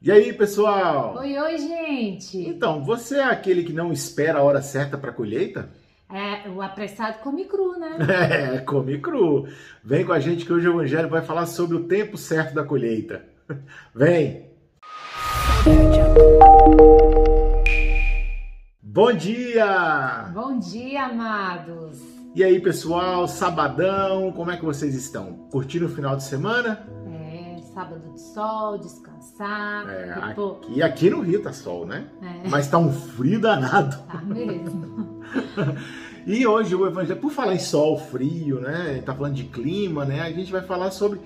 [0.00, 1.16] E aí, pessoal?
[1.18, 2.38] Oi, oi, gente!
[2.38, 5.70] Então, você é aquele que não espera a hora certa para a colheita?
[6.08, 7.98] É, o apressado come cru, né?
[8.54, 9.48] É, come cru.
[9.82, 12.62] Vem com a gente que hoje o Evangelho vai falar sobre o tempo certo da
[12.62, 13.24] colheita.
[13.92, 14.46] Vem!
[18.80, 20.30] Bom dia!
[20.32, 21.98] Bom dia, amados!
[22.36, 23.26] E aí, pessoal?
[23.26, 25.48] Sabadão, como é que vocês estão?
[25.50, 26.86] Curtindo o final de semana?
[27.78, 29.88] É, sábado de sol, descansar.
[29.88, 32.06] É, depois- aqui, aqui no Rio tá sol, né?
[32.20, 32.48] É.
[32.48, 33.96] Mas tá um frio danado.
[34.06, 35.20] Tá mesmo.
[36.26, 39.00] E hoje o Evangelho, por falar em sol, frio, né?
[39.06, 40.20] Tá falando de clima, né?
[40.20, 41.18] A gente vai falar sobre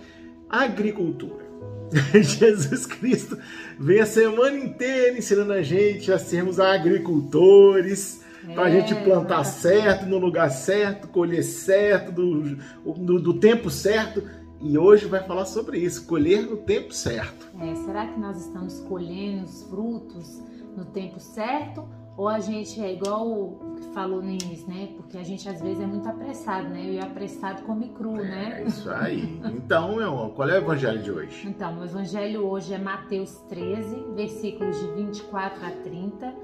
[0.49, 1.45] agricultura.
[2.15, 3.37] Jesus Cristo
[3.81, 8.23] vem a semana inteira ensinando a gente a sermos agricultores,
[8.55, 12.57] para a É, gente plantar certo, no lugar certo, colher certo, do,
[12.97, 14.23] do, do tempo certo.
[14.63, 17.49] E hoje vai falar sobre isso, colher no tempo certo.
[17.61, 20.41] É, será que nós estamos colhendo os frutos
[20.77, 21.85] no tempo certo?
[22.17, 24.91] Ou a gente é igual o que falou no início, né?
[24.97, 26.93] Porque a gente às vezes é muito apressado, né?
[26.93, 28.65] E apressado come cru, É né?
[28.67, 29.41] isso aí.
[29.47, 31.49] Então, meu irmão, qual é o evangelho de hoje?
[31.49, 36.35] Então, o evangelho hoje é Mateus 13, versículos de 24 a 30,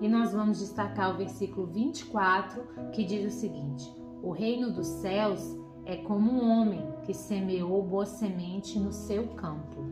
[0.00, 3.84] e nós vamos destacar o versículo 24, que diz o seguinte:
[4.22, 9.82] O reino dos céus é como um homem que semeou boa semente no seu campo.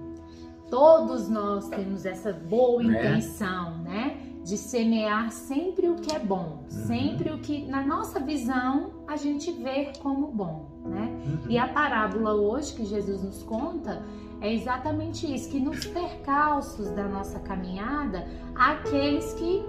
[0.69, 2.91] Todos nós temos essa boa Né?
[2.91, 4.19] intenção, né?
[4.45, 9.51] De semear sempre o que é bom, sempre o que, na nossa visão, a gente
[9.51, 11.11] vê como bom, né?
[11.49, 14.03] E a parábola hoje que Jesus nos conta
[14.43, 19.65] é exatamente isso, que nos percalços da nossa caminhada, há aqueles que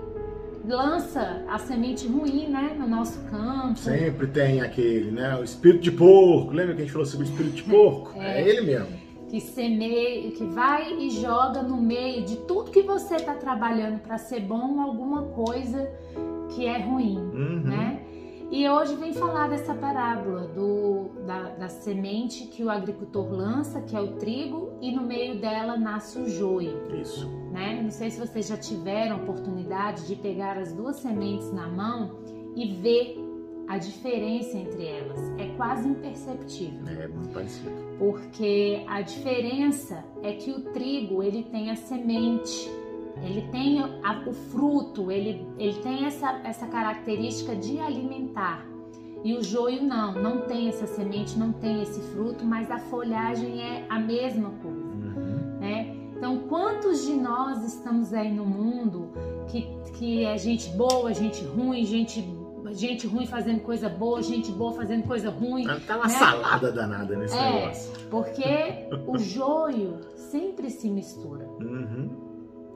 [0.68, 3.78] lança a semente ruim, né, no nosso campo.
[3.80, 5.36] Sempre tem aquele, né?
[5.38, 6.52] O espírito de porco.
[6.54, 8.12] Lembra que a gente falou sobre o espírito de porco?
[8.22, 8.48] É, É.
[8.50, 9.08] ele mesmo.
[9.30, 14.18] Que semeia, que vai e joga no meio de tudo que você está trabalhando para
[14.18, 15.90] ser bom, alguma coisa
[16.56, 17.62] que é ruim, Uhum.
[17.66, 18.00] né?
[18.50, 23.96] E hoje vem falar dessa parábola do, da, da semente que o agricultor lança, que
[23.96, 26.78] é o trigo, e no meio dela nasce o joio.
[26.96, 27.28] Isso.
[27.52, 27.82] né?
[27.84, 32.20] Não sei se vocês já tiveram oportunidade de pegar as duas sementes na mão
[32.56, 33.18] e ver
[33.68, 35.20] a diferença entre elas.
[35.38, 37.70] É quase imperceptível, É muito parecido.
[38.00, 42.72] porque a diferença é que o trigo ele tem a semente,
[43.24, 48.66] ele tem a- o fruto, ele, ele tem essa, essa característica de alimentar.
[49.24, 53.62] E o joio não, não tem essa semente, não tem esse fruto, mas a folhagem
[53.62, 55.60] é a mesma coisa Uhum.
[55.60, 55.94] né?
[56.16, 59.12] Então, quantos de nós estamos aí no mundo
[59.48, 59.68] que,
[59.98, 62.24] que é gente boa, gente ruim, gente,
[62.72, 65.66] gente ruim fazendo coisa boa, gente boa fazendo coisa ruim?
[65.86, 66.14] Tá uma Né?
[66.14, 67.54] salada danada nesse É.
[67.62, 67.94] negócio.
[68.10, 68.44] Porque
[69.08, 71.48] o joio sempre se mistura.
[71.62, 72.10] Uhum.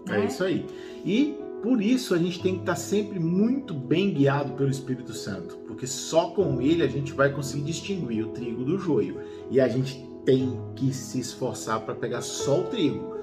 [0.09, 0.25] É Né?
[0.25, 0.65] isso aí.
[1.05, 5.57] E por isso a gente tem que estar sempre muito bem guiado pelo Espírito Santo,
[5.67, 9.19] porque só com ele a gente vai conseguir distinguir o trigo do joio.
[9.49, 13.15] E a gente tem que se esforçar para pegar só o trigo,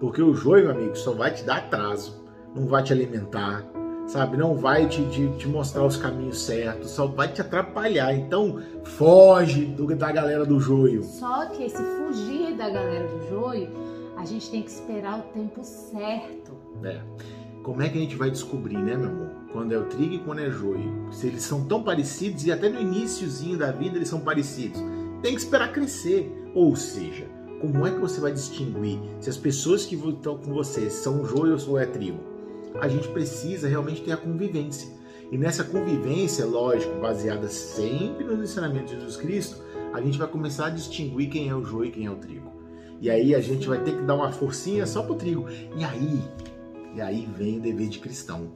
[0.00, 2.22] porque o joio, meu amigo, só vai te dar atraso,
[2.54, 3.66] não vai te alimentar,
[4.06, 4.36] sabe?
[4.36, 8.14] Não vai te, te, te mostrar os caminhos certos, só vai te atrapalhar.
[8.14, 11.02] Então foge do, da galera do joio.
[11.02, 13.70] Só que esse fugir da galera do joio,
[14.16, 16.52] a gente tem que esperar o tempo certo.
[16.82, 17.00] É.
[17.62, 19.30] Como é que a gente vai descobrir, né, meu amor?
[19.52, 21.12] Quando é o trigo e quando é joio.
[21.12, 24.80] Se eles são tão parecidos e até no iníciozinho da vida eles são parecidos.
[25.22, 26.32] Tem que esperar crescer.
[26.54, 27.26] Ou seja,
[27.60, 31.56] como é que você vai distinguir se as pessoas que estão com você são joio
[31.68, 32.20] ou é trigo?
[32.80, 34.88] A gente precisa realmente ter a convivência.
[35.30, 39.62] E nessa convivência, lógico, baseada sempre nos ensinamentos de Jesus Cristo,
[39.92, 42.55] a gente vai começar a distinguir quem é o joio e quem é o trigo.
[43.00, 45.46] E aí a gente vai ter que dar uma forcinha só pro trigo.
[45.76, 46.20] E aí,
[46.94, 48.48] e aí vem o dever de cristão.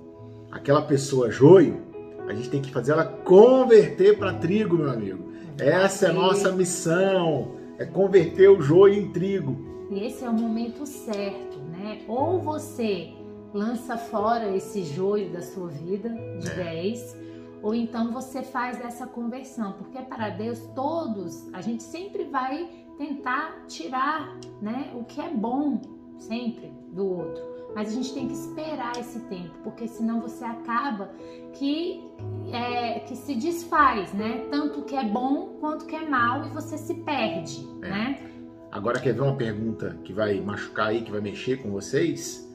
[0.51, 1.81] Aquela pessoa joio,
[2.27, 5.31] a gente tem que fazer ela converter para trigo, meu amigo.
[5.59, 9.56] Essa é a nossa missão, é converter o joio em trigo.
[9.91, 11.99] E esse é o momento certo, né?
[12.09, 13.10] Ou você
[13.53, 16.09] lança fora esse joio da sua vida
[16.39, 16.54] de É.
[16.54, 17.16] vez,
[17.62, 23.65] ou então você faz essa conversão, porque para Deus todos, a gente sempre vai tentar
[23.66, 25.80] tirar, né, o que é bom
[26.18, 27.42] sempre do outro.
[27.74, 31.12] Mas a gente tem que esperar esse tempo, porque senão você acaba
[31.53, 32.04] que
[32.53, 34.45] é, que se desfaz, né?
[34.51, 37.89] Tanto o que é bom quanto o que é mal e você se perde, É.
[37.89, 38.30] né?
[38.72, 42.48] Agora quer ver uma pergunta que vai machucar aí, que vai mexer com vocês?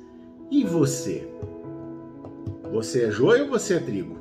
[0.52, 1.30] E você?
[2.72, 4.18] Você é joio ou você é trigo?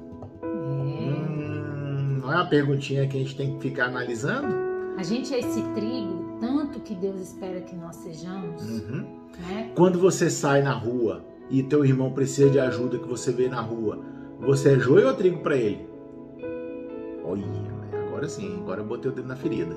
[2.45, 4.55] Uma perguntinha que a gente tem que ficar analisando?
[4.99, 8.63] A gente é esse trigo, tanto que Deus espera que nós sejamos.
[8.63, 9.07] Uhum.
[9.49, 9.71] Né?
[9.75, 13.63] Quando você sai na rua e teu irmão precisa de ajuda que você vê na
[13.63, 13.99] rua,
[14.39, 15.89] você é joio ou trigo para ele?
[17.25, 17.45] Olha,
[18.09, 19.75] agora sim, agora eu botei o dedo na ferida.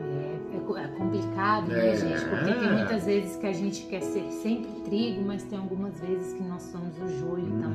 [0.00, 1.96] É, é, é complicado, né, É.
[1.96, 2.24] gente?
[2.28, 6.32] Porque tem muitas vezes que a gente quer ser sempre trigo, mas tem algumas vezes
[6.34, 7.71] que nós somos o joio também, Uhum.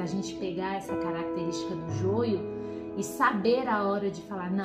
[0.00, 2.40] Da gente pegar essa característica do joio
[2.96, 4.62] e saber a hora de falar, não,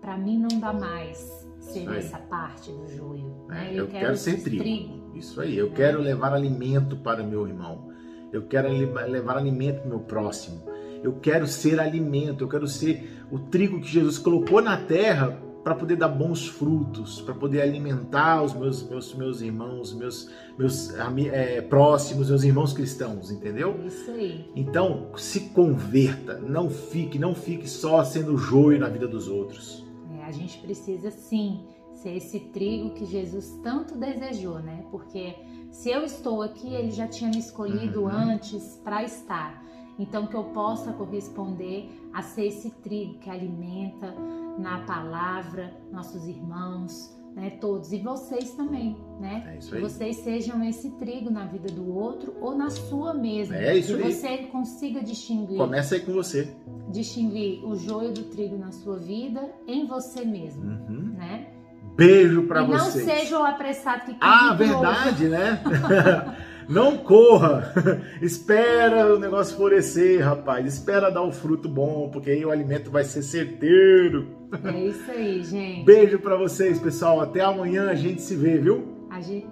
[0.00, 1.18] pra mim não dá mais
[1.58, 3.72] ser essa parte do joio, né?
[3.74, 5.10] É, eu quero ser trigo.
[5.16, 7.88] Isso aí, eu quero levar alimento para meu irmão.
[8.32, 10.62] Eu quero le- levar alimento para o meu próximo.
[11.02, 15.36] Eu quero ser alimento, eu quero ser o trigo que Jesus colocou na terra
[15.68, 20.94] para poder dar bons frutos, para poder alimentar os meus, meus, meus irmãos, meus, meus
[21.30, 23.78] é, próximos, meus irmãos cristãos, entendeu?
[23.84, 24.50] Isso aí.
[24.56, 29.84] Então, se converta, não fique, não fique só sendo joio na vida dos outros.
[30.18, 34.86] É, a gente precisa sim ser esse trigo que Jesus tanto desejou, né?
[34.90, 35.34] Porque
[35.70, 38.08] se eu estou aqui, ele já tinha me escolhido Uhum.
[38.08, 39.62] antes para estar.
[39.98, 44.14] Então que eu possa corresponder a ser esse trigo que alimenta
[44.58, 47.50] na palavra nossos irmãos, né?
[47.60, 49.44] Todos e vocês também, né?
[49.54, 49.82] É isso Que aí.
[49.82, 53.56] vocês sejam esse trigo na vida do outro ou na sua mesma.
[53.56, 54.12] É isso que aí.
[54.12, 56.54] você consiga distinguir Começa aí com você.
[56.90, 61.12] distinguir o joio do trigo na sua vida em você mesmo, Uhum.
[61.16, 61.48] né?
[61.96, 63.04] Beijo para e não vocês.
[63.04, 65.60] seja o apressado que Ah, verdade, né?
[66.68, 67.72] Não corra.
[68.20, 70.66] Espera o negócio florescer, rapaz.
[70.66, 74.28] Espera dar o fruto bom, porque aí o alimento vai ser certeiro.
[74.64, 75.84] É isso aí, gente.
[75.84, 77.20] Beijo pra vocês, pessoal.
[77.20, 78.98] Até amanhã a gente se vê, viu?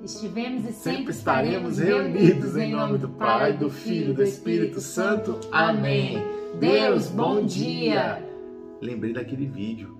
[0.04, 4.80] Estivemos e sempre, Sempre estaremos reunidos em nome do Pai, do Filho e do Espírito
[4.80, 5.40] Santo.
[5.50, 6.22] Amém.
[6.60, 8.22] Deus, bom dia.
[8.80, 9.96] Lembrei daquele vídeo.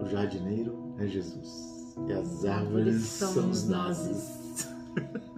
[0.00, 1.94] O jardineiro é Jesus.
[2.06, 4.38] E as árvores Somos nós.